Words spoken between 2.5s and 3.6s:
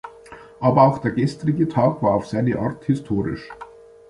Art historisch.